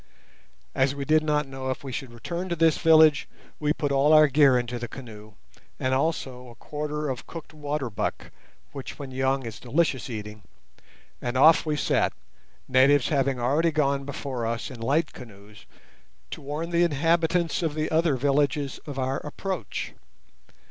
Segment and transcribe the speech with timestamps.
[0.73, 4.13] As we did not know if we should return to this village, we put all
[4.13, 5.33] our gear into the canoe,
[5.79, 8.31] and also a quarter of cooked water buck,
[8.71, 10.41] which when young is delicious eating,
[11.21, 12.13] and off we set,
[12.67, 15.67] natives having already gone before us in light canoes
[16.31, 19.93] to warn the inhabitants of the other villages of our approach.